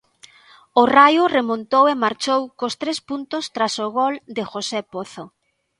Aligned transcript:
O 0.81 0.83
Raio 0.95 1.23
remontou 1.37 1.85
e 1.93 1.99
marchou 2.05 2.41
cos 2.59 2.73
tres 2.81 2.97
puntos 3.09 3.43
tras 3.55 3.73
o 3.85 3.87
gol 3.97 4.13
de 4.35 4.43
José 4.51 4.79
Pozo. 4.93 5.23